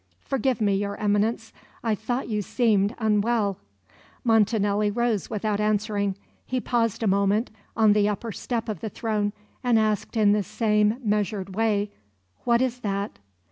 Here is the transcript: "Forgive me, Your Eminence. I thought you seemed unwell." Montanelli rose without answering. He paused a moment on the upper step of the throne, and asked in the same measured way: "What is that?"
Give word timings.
"Forgive 0.21 0.59
me, 0.61 0.73
Your 0.77 0.95
Eminence. 0.97 1.53
I 1.83 1.93
thought 1.93 2.27
you 2.27 2.41
seemed 2.41 2.95
unwell." 2.97 3.57
Montanelli 4.23 4.89
rose 4.89 5.29
without 5.29 5.59
answering. 5.59 6.15
He 6.43 6.59
paused 6.59 7.03
a 7.03 7.07
moment 7.07 7.51
on 7.77 7.93
the 7.93 8.09
upper 8.09 8.31
step 8.31 8.67
of 8.67 8.79
the 8.79 8.89
throne, 8.89 9.31
and 9.63 9.77
asked 9.77 10.17
in 10.17 10.31
the 10.31 10.41
same 10.41 10.97
measured 11.03 11.53
way: 11.55 11.91
"What 12.45 12.63
is 12.63 12.79
that?" 12.79 13.19